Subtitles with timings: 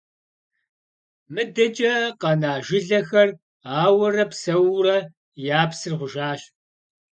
[1.33, 3.29] МыдэкӀэ къэна жылэхэр
[3.83, 4.97] ауэрэ псэуурэ,
[5.57, 6.41] я псыр гъужащ.